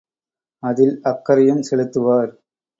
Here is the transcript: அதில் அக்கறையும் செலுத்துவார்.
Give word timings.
அதில் 0.63 0.95
அக்கறையும் 1.03 1.61
செலுத்துவார். 1.61 2.31